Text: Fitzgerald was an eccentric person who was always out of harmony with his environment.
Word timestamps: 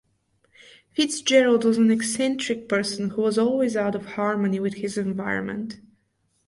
Fitzgerald 0.93 1.63
was 1.63 1.77
an 1.77 1.91
eccentric 1.91 2.67
person 2.67 3.11
who 3.11 3.21
was 3.21 3.37
always 3.37 3.77
out 3.77 3.93
of 3.93 4.07
harmony 4.13 4.59
with 4.59 4.73
his 4.77 4.97
environment. 4.97 5.79